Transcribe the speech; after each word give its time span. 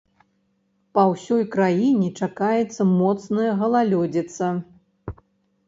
Па 0.97 1.03
ўсёй 1.11 1.43
краіне 1.57 2.09
чакаецца 2.27 2.81
моцная 2.97 3.53
галалёдзіца. 3.63 4.53